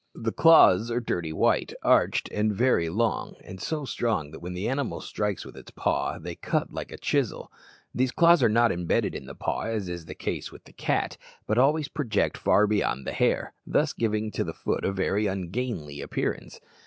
The 0.15 0.31
claws 0.31 0.89
are 0.89 0.99
dirty 0.99 1.31
white, 1.31 1.73
arched, 1.83 2.27
and 2.31 2.51
very 2.55 2.89
long, 2.89 3.35
and 3.43 3.61
so 3.61 3.85
strong 3.85 4.31
that 4.31 4.39
when 4.39 4.55
the 4.55 4.67
animal 4.67 4.99
strikes 4.99 5.45
with 5.45 5.55
its 5.55 5.69
paw 5.69 6.17
they 6.17 6.33
cut 6.33 6.73
like 6.73 6.91
a 6.91 6.97
chisel. 6.97 7.51
These 7.93 8.11
claws 8.11 8.41
are 8.41 8.49
not 8.49 8.71
embedded 8.71 9.13
in 9.13 9.27
the 9.27 9.35
paw, 9.35 9.65
as 9.65 9.87
is 9.87 10.05
the 10.05 10.15
case 10.15 10.51
with 10.51 10.63
the 10.63 10.73
cat, 10.73 11.17
but 11.45 11.59
always 11.59 11.87
project 11.87 12.35
far 12.35 12.65
beyond 12.65 13.05
the 13.05 13.13
hair, 13.13 13.53
thus 13.67 13.93
giving 13.93 14.31
to 14.31 14.43
the 14.43 14.55
foot 14.55 14.83
a 14.83 14.91
very 14.91 15.27
ungainly 15.27 16.01
appearance. 16.01 16.59